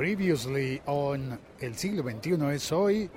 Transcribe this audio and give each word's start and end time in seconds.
Previously 0.00 0.80
on 0.86 1.38
El 1.60 1.74
siglo 1.74 2.02
XXI 2.02 2.54
es 2.54 2.72
hoy. 2.72 3.10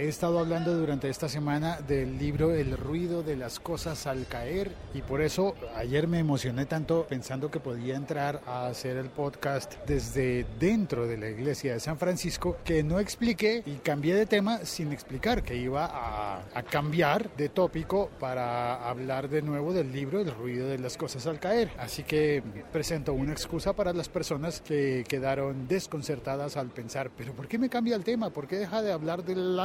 He 0.00 0.06
estado 0.06 0.38
hablando 0.38 0.78
durante 0.78 1.08
esta 1.08 1.28
semana 1.28 1.80
del 1.80 2.18
libro 2.18 2.54
El 2.54 2.76
ruido 2.76 3.24
de 3.24 3.34
las 3.34 3.58
cosas 3.58 4.06
al 4.06 4.28
caer 4.28 4.70
y 4.94 5.02
por 5.02 5.20
eso 5.20 5.56
ayer 5.74 6.06
me 6.06 6.20
emocioné 6.20 6.66
tanto 6.66 7.04
pensando 7.08 7.50
que 7.50 7.58
podía 7.58 7.96
entrar 7.96 8.40
a 8.46 8.68
hacer 8.68 8.96
el 8.96 9.10
podcast 9.10 9.74
desde 9.88 10.46
dentro 10.60 11.08
de 11.08 11.18
la 11.18 11.28
iglesia 11.28 11.72
de 11.72 11.80
San 11.80 11.98
Francisco 11.98 12.58
que 12.64 12.84
no 12.84 13.00
expliqué 13.00 13.64
y 13.66 13.72
cambié 13.78 14.14
de 14.14 14.26
tema 14.26 14.58
sin 14.58 14.92
explicar 14.92 15.42
que 15.42 15.56
iba 15.56 15.86
a, 15.86 16.44
a 16.54 16.62
cambiar 16.62 17.34
de 17.36 17.48
tópico 17.48 18.08
para 18.20 18.88
hablar 18.88 19.28
de 19.28 19.42
nuevo 19.42 19.72
del 19.72 19.90
libro 19.90 20.20
El 20.20 20.30
ruido 20.30 20.68
de 20.68 20.78
las 20.78 20.96
cosas 20.96 21.26
al 21.26 21.40
caer. 21.40 21.72
Así 21.76 22.04
que 22.04 22.40
presento 22.72 23.14
una 23.14 23.32
excusa 23.32 23.72
para 23.72 23.92
las 23.92 24.08
personas 24.08 24.60
que 24.60 25.04
quedaron 25.08 25.66
desconcertadas 25.66 26.56
al 26.56 26.68
pensar, 26.68 27.10
pero 27.18 27.32
¿por 27.32 27.48
qué 27.48 27.58
me 27.58 27.68
cambia 27.68 27.96
el 27.96 28.04
tema? 28.04 28.30
¿Por 28.30 28.46
qué 28.46 28.58
deja 28.58 28.80
de 28.80 28.92
hablar 28.92 29.24
del 29.24 29.56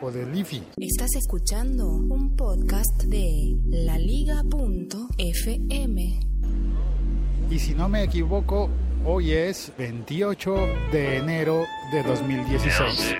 o 0.00 0.10
de 0.10 0.26
Lifi. 0.26 0.60
Estás 0.78 1.14
escuchando 1.14 1.86
un 1.88 2.34
podcast 2.34 3.04
de 3.04 3.56
laliga.fm. 3.66 4.40
Y 7.48 7.58
si 7.60 7.72
no 7.74 7.88
me 7.88 8.02
equivoco, 8.02 8.68
hoy 9.04 9.30
es 9.30 9.72
28 9.78 10.56
de 10.90 11.18
enero 11.18 11.62
de 11.92 12.02
2016. 12.02 13.14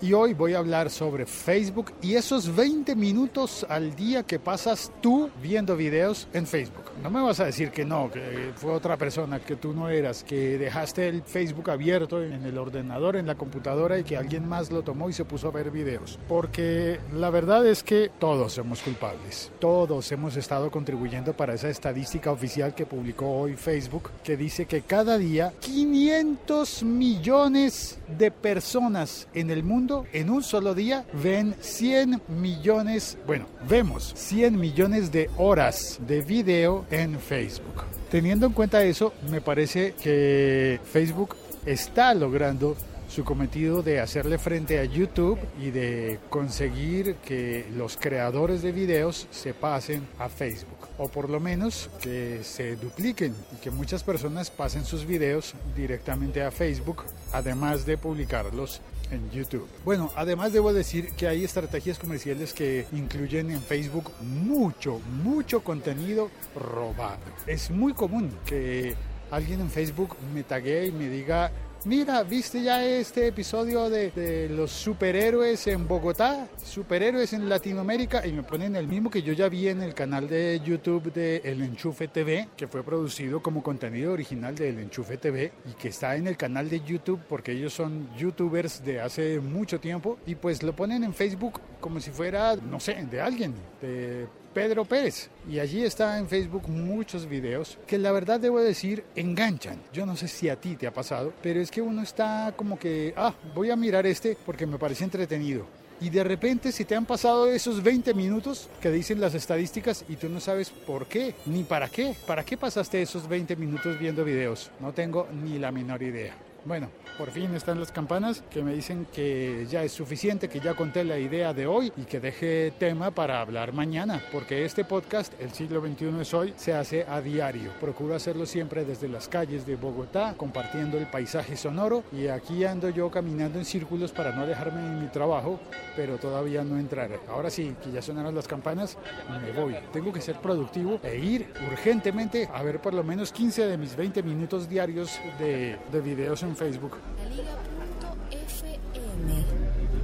Y 0.00 0.12
hoy 0.12 0.32
voy 0.32 0.54
a 0.54 0.58
hablar 0.58 0.90
sobre 0.90 1.26
Facebook 1.26 1.92
y 2.00 2.14
esos 2.14 2.54
20 2.54 2.94
minutos 2.94 3.66
al 3.68 3.96
día 3.96 4.22
que 4.22 4.38
pasas 4.38 4.92
tú 5.00 5.28
viendo 5.42 5.76
videos 5.76 6.28
en 6.32 6.46
Facebook. 6.46 6.84
No 7.02 7.10
me 7.10 7.20
vas 7.20 7.40
a 7.40 7.46
decir 7.46 7.72
que 7.72 7.84
no, 7.84 8.08
que 8.08 8.52
fue 8.54 8.72
otra 8.72 8.96
persona, 8.96 9.40
que 9.40 9.56
tú 9.56 9.72
no 9.72 9.88
eras, 9.88 10.22
que 10.22 10.56
dejaste 10.56 11.08
el 11.08 11.22
Facebook 11.22 11.70
abierto 11.70 12.22
en 12.22 12.44
el 12.44 12.58
ordenador, 12.58 13.16
en 13.16 13.26
la 13.26 13.34
computadora 13.34 13.98
y 13.98 14.04
que 14.04 14.16
alguien 14.16 14.48
más 14.48 14.70
lo 14.70 14.82
tomó 14.82 15.08
y 15.08 15.12
se 15.12 15.24
puso 15.24 15.48
a 15.48 15.50
ver 15.50 15.72
videos. 15.72 16.16
Porque 16.28 17.00
la 17.12 17.30
verdad 17.30 17.66
es 17.66 17.82
que 17.82 18.08
todos 18.20 18.52
somos 18.52 18.82
culpables. 18.82 19.50
Todos 19.58 20.12
hemos 20.12 20.36
estado 20.36 20.70
contribuyendo 20.70 21.32
para 21.32 21.54
esa 21.54 21.70
estadística 21.70 22.30
oficial 22.30 22.72
que 22.72 22.86
publicó 22.86 23.32
hoy 23.32 23.56
Facebook, 23.56 24.10
que 24.22 24.36
dice 24.36 24.66
que 24.66 24.82
cada 24.82 25.18
día 25.18 25.52
500 25.58 26.84
millones 26.84 27.98
de 28.16 28.30
personas 28.30 29.26
en 29.34 29.50
el 29.50 29.64
mundo 29.64 29.87
en 30.12 30.28
un 30.28 30.42
solo 30.42 30.74
día 30.74 31.06
ven 31.22 31.54
100 31.60 32.22
millones, 32.28 33.16
bueno, 33.26 33.46
vemos 33.66 34.12
100 34.14 34.58
millones 34.58 35.10
de 35.10 35.30
horas 35.38 35.98
de 36.06 36.20
video 36.20 36.84
en 36.90 37.18
Facebook. 37.18 37.84
Teniendo 38.10 38.46
en 38.46 38.52
cuenta 38.52 38.84
eso, 38.84 39.14
me 39.30 39.40
parece 39.40 39.94
que 39.94 40.78
Facebook 40.92 41.36
está 41.64 42.12
logrando 42.12 42.76
su 43.08 43.24
cometido 43.24 43.82
de 43.82 44.00
hacerle 44.00 44.36
frente 44.36 44.78
a 44.78 44.84
YouTube 44.84 45.38
y 45.58 45.70
de 45.70 46.18
conseguir 46.28 47.14
que 47.24 47.64
los 47.74 47.96
creadores 47.96 48.60
de 48.60 48.72
videos 48.72 49.26
se 49.30 49.54
pasen 49.54 50.06
a 50.18 50.28
Facebook 50.28 50.88
o 50.98 51.08
por 51.08 51.30
lo 51.30 51.40
menos 51.40 51.88
que 52.02 52.40
se 52.42 52.76
dupliquen 52.76 53.34
y 53.54 53.56
que 53.62 53.70
muchas 53.70 54.02
personas 54.02 54.50
pasen 54.50 54.84
sus 54.84 55.06
videos 55.06 55.54
directamente 55.74 56.42
a 56.42 56.50
Facebook 56.50 57.04
además 57.32 57.86
de 57.86 57.96
publicarlos 57.96 58.82
en 59.10 59.30
YouTube. 59.30 59.66
Bueno, 59.84 60.10
además 60.16 60.52
debo 60.52 60.72
decir 60.72 61.10
que 61.16 61.28
hay 61.28 61.44
estrategias 61.44 61.98
comerciales 61.98 62.52
que 62.52 62.86
incluyen 62.92 63.50
en 63.50 63.60
Facebook 63.60 64.12
mucho, 64.20 65.00
mucho 65.22 65.62
contenido 65.62 66.30
robado. 66.54 67.18
Es 67.46 67.70
muy 67.70 67.94
común 67.94 68.30
que 68.46 68.94
alguien 69.30 69.60
en 69.60 69.70
Facebook 69.70 70.16
me 70.34 70.42
tague 70.42 70.86
y 70.86 70.92
me 70.92 71.08
diga 71.08 71.50
Mira, 71.84 72.24
¿viste 72.24 72.60
ya 72.60 72.84
este 72.84 73.28
episodio 73.28 73.88
de, 73.88 74.48
los 74.50 74.72
superhéroes 74.72 75.64
en 75.68 75.86
Bogotá? 75.86 76.48
Superhéroes 76.60 77.32
en 77.34 77.48
Latinoamérica 77.48 78.26
y 78.26 78.32
me 78.32 78.42
ponen 78.42 78.74
el 78.74 78.88
mismo 78.88 79.10
que 79.10 79.22
yo 79.22 79.32
ya 79.32 79.48
vi 79.48 79.68
en 79.68 79.82
el 79.82 79.94
canal 79.94 80.28
de 80.28 80.60
YouTube 80.64 81.12
de 81.12 81.36
El 81.44 81.62
Enchufe 81.62 82.08
TV, 82.08 82.48
que 82.56 82.66
fue 82.66 82.82
producido 82.82 83.40
como 83.40 83.62
contenido 83.62 84.12
original 84.12 84.56
de 84.56 84.70
El 84.70 84.80
Enchufe 84.80 85.18
TV 85.18 85.52
y 85.70 85.74
que 85.74 85.88
está 85.88 86.16
en 86.16 86.26
el 86.26 86.36
canal 86.36 86.68
de 86.68 86.80
YouTube 86.80 87.20
porque 87.28 87.52
ellos 87.52 87.74
son 87.74 88.08
youtubers 88.16 88.84
de 88.84 89.00
hace 89.00 89.38
mucho 89.38 89.78
tiempo 89.78 90.18
y 90.26 90.34
pues 90.34 90.64
lo 90.64 90.74
ponen 90.74 91.04
en 91.04 91.14
Facebook 91.14 91.60
como 91.80 92.00
si 92.00 92.10
fuera, 92.10 92.56
no 92.56 92.80
sé, 92.80 93.06
de 93.08 93.20
alguien, 93.20 93.54
de 93.80 94.26
Pedro 94.58 94.84
Pérez. 94.84 95.30
Y 95.48 95.60
allí 95.60 95.84
está 95.84 96.18
en 96.18 96.28
Facebook 96.28 96.68
muchos 96.68 97.28
videos 97.28 97.78
que 97.86 97.96
la 97.96 98.10
verdad 98.10 98.40
debo 98.40 98.58
decir 98.58 99.04
enganchan. 99.14 99.80
Yo 99.92 100.04
no 100.04 100.16
sé 100.16 100.26
si 100.26 100.48
a 100.48 100.56
ti 100.56 100.74
te 100.74 100.88
ha 100.88 100.92
pasado, 100.92 101.32
pero 101.40 101.60
es 101.60 101.70
que 101.70 101.80
uno 101.80 102.02
está 102.02 102.52
como 102.56 102.76
que, 102.76 103.14
ah, 103.16 103.32
voy 103.54 103.70
a 103.70 103.76
mirar 103.76 104.04
este 104.04 104.36
porque 104.44 104.66
me 104.66 104.76
parece 104.76 105.04
entretenido. 105.04 105.64
Y 106.00 106.10
de 106.10 106.24
repente 106.24 106.72
si 106.72 106.84
te 106.84 106.96
han 106.96 107.06
pasado 107.06 107.46
esos 107.46 107.84
20 107.84 108.14
minutos 108.14 108.68
que 108.80 108.90
dicen 108.90 109.20
las 109.20 109.34
estadísticas 109.34 110.04
y 110.08 110.16
tú 110.16 110.28
no 110.28 110.40
sabes 110.40 110.70
por 110.70 111.06
qué, 111.06 111.36
ni 111.46 111.62
para 111.62 111.88
qué. 111.88 112.16
¿Para 112.26 112.44
qué 112.44 112.56
pasaste 112.56 113.00
esos 113.00 113.28
20 113.28 113.54
minutos 113.54 113.96
viendo 113.96 114.24
videos? 114.24 114.72
No 114.80 114.92
tengo 114.92 115.28
ni 115.32 115.60
la 115.60 115.70
menor 115.70 116.02
idea. 116.02 116.34
Bueno, 116.64 116.88
por 117.16 117.30
fin 117.30 117.54
están 117.54 117.80
las 117.80 117.92
campanas 117.92 118.42
que 118.50 118.62
me 118.62 118.74
dicen 118.74 119.06
que 119.12 119.66
ya 119.70 119.84
es 119.84 119.92
suficiente, 119.92 120.48
que 120.48 120.60
ya 120.60 120.74
conté 120.74 121.04
la 121.04 121.18
idea 121.18 121.54
de 121.54 121.66
hoy 121.66 121.92
y 121.96 122.02
que 122.02 122.20
deje 122.20 122.72
tema 122.78 123.10
para 123.10 123.40
hablar 123.40 123.72
mañana, 123.72 124.22
porque 124.32 124.64
este 124.64 124.84
podcast, 124.84 125.32
El 125.40 125.52
siglo 125.52 125.80
XXI 125.80 126.20
es 126.20 126.34
hoy, 126.34 126.54
se 126.56 126.74
hace 126.74 127.06
a 127.08 127.20
diario. 127.20 127.72
Procuro 127.80 128.14
hacerlo 128.14 128.44
siempre 128.44 128.84
desde 128.84 129.08
las 129.08 129.28
calles 129.28 129.66
de 129.66 129.76
Bogotá, 129.76 130.34
compartiendo 130.36 130.98
el 130.98 131.06
paisaje 131.06 131.56
sonoro 131.56 132.04
y 132.12 132.26
aquí 132.26 132.64
ando 132.64 132.90
yo 132.90 133.10
caminando 133.10 133.58
en 133.58 133.64
círculos 133.64 134.12
para 134.12 134.32
no 134.32 134.42
alejarme 134.42 134.82
de 134.82 135.00
mi 135.02 135.08
trabajo, 135.08 135.60
pero 135.96 136.18
todavía 136.18 136.64
no 136.64 136.78
entrar. 136.78 137.10
Ahora 137.28 137.50
sí, 137.50 137.74
que 137.82 137.92
ya 137.92 138.02
sonaron 138.02 138.34
las 138.34 138.46
campanas, 138.46 138.98
me 139.42 139.52
voy. 139.52 139.76
Tengo 139.92 140.12
que 140.12 140.20
ser 140.20 140.36
productivo 140.36 141.00
e 141.02 141.16
ir 141.18 141.52
urgentemente 141.70 142.48
a 142.52 142.62
ver 142.62 142.80
por 142.80 142.94
lo 142.94 143.02
menos 143.02 143.32
15 143.32 143.66
de 143.66 143.78
mis 143.78 143.96
20 143.96 144.22
minutos 144.22 144.68
diarios 144.68 145.18
de, 145.38 145.78
de 145.90 146.00
videos 146.00 146.42
en 146.42 146.47
Facebook. 146.56 146.96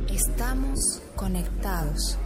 Estamos 0.08 1.02
conectados. 1.16 2.18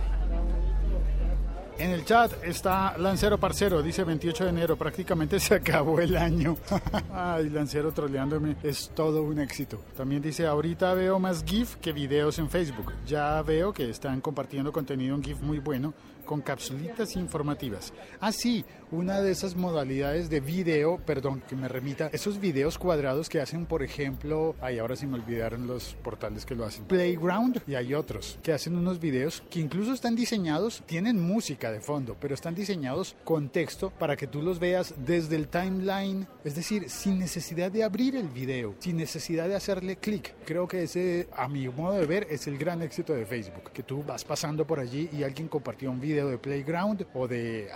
En 1.78 1.92
el 1.92 2.04
chat 2.04 2.32
está 2.42 2.98
Lancero 2.98 3.38
Parcero, 3.38 3.80
dice 3.82 4.02
28 4.02 4.44
de 4.44 4.50
enero, 4.50 4.76
prácticamente 4.76 5.38
se 5.40 5.54
acabó 5.54 6.00
el 6.00 6.16
año. 6.16 6.56
Ay, 7.12 7.50
Lancero 7.50 7.92
troleándome, 7.92 8.56
es 8.64 8.90
todo 8.96 9.22
un 9.22 9.38
éxito. 9.38 9.80
También 9.96 10.20
dice, 10.20 10.44
ahorita 10.44 10.92
veo 10.94 11.20
más 11.20 11.44
GIF 11.44 11.76
que 11.76 11.92
videos 11.92 12.40
en 12.40 12.50
Facebook. 12.50 12.92
Ya 13.06 13.40
veo 13.42 13.72
que 13.72 13.88
están 13.88 14.20
compartiendo 14.20 14.72
contenido 14.72 15.14
en 15.14 15.22
GIF 15.22 15.40
muy 15.40 15.60
bueno 15.60 15.94
con 16.28 16.42
capsulitas 16.42 17.16
informativas. 17.16 17.94
Ah, 18.20 18.32
sí, 18.32 18.62
una 18.90 19.22
de 19.22 19.30
esas 19.32 19.56
modalidades 19.56 20.28
de 20.28 20.40
video, 20.40 20.98
perdón, 20.98 21.42
que 21.48 21.56
me 21.56 21.68
remita, 21.68 22.10
esos 22.12 22.38
videos 22.38 22.76
cuadrados 22.76 23.30
que 23.30 23.40
hacen, 23.40 23.64
por 23.64 23.82
ejemplo, 23.82 24.54
ay, 24.60 24.78
ahora 24.78 24.94
se 24.94 25.06
me 25.06 25.14
olvidaron 25.14 25.66
los 25.66 25.94
portales 26.04 26.44
que 26.44 26.54
lo 26.54 26.66
hacen, 26.66 26.84
Playground, 26.84 27.62
y 27.66 27.76
hay 27.76 27.94
otros 27.94 28.38
que 28.42 28.52
hacen 28.52 28.76
unos 28.76 29.00
videos 29.00 29.42
que 29.48 29.60
incluso 29.60 29.94
están 29.94 30.14
diseñados, 30.14 30.82
tienen 30.84 31.18
música 31.18 31.67
de 31.70 31.80
fondo, 31.80 32.16
pero 32.20 32.34
están 32.34 32.54
diseñados 32.54 33.16
con 33.24 33.48
texto 33.48 33.90
para 33.90 34.16
que 34.16 34.26
tú 34.26 34.42
los 34.42 34.58
veas 34.58 34.94
desde 35.04 35.36
el 35.36 35.48
timeline, 35.48 36.26
es 36.44 36.54
decir, 36.54 36.88
sin 36.90 37.18
necesidad 37.18 37.70
de 37.70 37.84
abrir 37.84 38.16
el 38.16 38.28
video, 38.28 38.74
sin 38.78 38.96
necesidad 38.96 39.48
de 39.48 39.54
hacerle 39.54 39.96
clic. 39.96 40.34
Creo 40.44 40.66
que 40.68 40.84
ese, 40.84 41.28
a 41.36 41.48
mi 41.48 41.68
modo 41.68 41.94
de 41.94 42.06
ver, 42.06 42.26
es 42.30 42.46
el 42.46 42.58
gran 42.58 42.82
éxito 42.82 43.14
de 43.14 43.26
Facebook, 43.26 43.70
que 43.72 43.82
tú 43.82 44.02
vas 44.02 44.24
pasando 44.24 44.66
por 44.66 44.80
allí 44.80 45.08
y 45.12 45.22
alguien 45.22 45.48
compartió 45.48 45.90
un 45.90 46.00
video 46.00 46.28
de 46.28 46.38
Playground 46.38 47.06
o 47.14 47.26
de... 47.28 47.68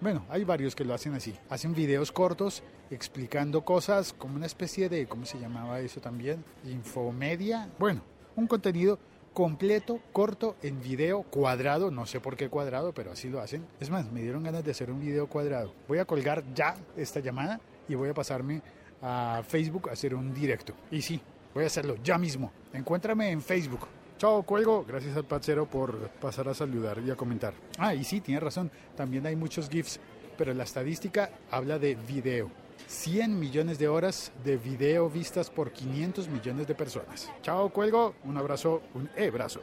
bueno, 0.00 0.24
hay 0.28 0.44
varios 0.44 0.74
que 0.74 0.84
lo 0.84 0.94
hacen 0.94 1.14
así. 1.14 1.34
Hacen 1.48 1.74
videos 1.74 2.12
cortos 2.12 2.62
explicando 2.90 3.64
cosas 3.64 4.12
como 4.12 4.36
una 4.36 4.46
especie 4.46 4.88
de, 4.88 5.06
¿cómo 5.06 5.24
se 5.24 5.38
llamaba 5.38 5.80
eso 5.80 6.00
también? 6.00 6.44
Infomedia. 6.64 7.70
Bueno, 7.78 8.02
un 8.36 8.46
contenido 8.46 8.98
completo, 9.32 10.00
corto, 10.12 10.56
en 10.62 10.80
video 10.80 11.22
cuadrado, 11.22 11.90
no 11.90 12.06
sé 12.06 12.20
por 12.20 12.36
qué 12.36 12.48
cuadrado, 12.48 12.92
pero 12.92 13.12
así 13.12 13.28
lo 13.28 13.40
hacen. 13.40 13.66
Es 13.80 13.90
más, 13.90 14.10
me 14.12 14.22
dieron 14.22 14.42
ganas 14.42 14.64
de 14.64 14.70
hacer 14.70 14.90
un 14.90 15.00
video 15.00 15.26
cuadrado. 15.26 15.74
Voy 15.88 15.98
a 15.98 16.04
colgar 16.04 16.44
ya 16.54 16.76
esta 16.96 17.20
llamada 17.20 17.60
y 17.88 17.94
voy 17.94 18.10
a 18.10 18.14
pasarme 18.14 18.62
a 19.00 19.42
Facebook 19.46 19.88
a 19.88 19.92
hacer 19.92 20.14
un 20.14 20.32
directo. 20.32 20.74
Y 20.90 21.02
sí, 21.02 21.20
voy 21.54 21.64
a 21.64 21.66
hacerlo 21.66 21.96
ya 22.02 22.18
mismo. 22.18 22.52
Encuéntrame 22.72 23.30
en 23.30 23.42
Facebook. 23.42 23.86
Chao, 24.18 24.42
cuelgo. 24.44 24.84
Gracias 24.84 25.16
al 25.16 25.24
Pachero 25.24 25.66
por 25.66 26.08
pasar 26.10 26.48
a 26.48 26.54
saludar 26.54 27.00
y 27.04 27.10
a 27.10 27.16
comentar. 27.16 27.54
Ah, 27.78 27.94
y 27.94 28.04
sí, 28.04 28.20
tiene 28.20 28.38
razón. 28.38 28.70
También 28.96 29.26
hay 29.26 29.34
muchos 29.34 29.68
GIFs, 29.68 29.98
pero 30.38 30.54
la 30.54 30.64
estadística 30.64 31.30
habla 31.50 31.78
de 31.78 31.96
video. 31.96 32.61
100 32.86 33.38
millones 33.38 33.78
de 33.78 33.88
horas 33.88 34.32
de 34.44 34.56
video 34.56 35.08
vistas 35.08 35.50
por 35.50 35.72
500 35.72 36.28
millones 36.28 36.66
de 36.66 36.74
personas. 36.74 37.30
Chao, 37.42 37.70
cuelgo. 37.70 38.14
Un 38.24 38.36
abrazo, 38.36 38.82
un 38.94 39.08
e-brazo. 39.16 39.62